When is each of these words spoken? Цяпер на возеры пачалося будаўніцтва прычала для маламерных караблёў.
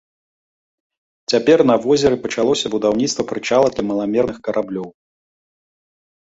Цяпер 1.33 1.59
на 1.71 1.75
возеры 1.83 2.17
пачалося 2.23 2.71
будаўніцтва 2.77 3.27
прычала 3.33 3.67
для 3.77 3.83
маламерных 3.91 4.37
караблёў. 4.49 4.89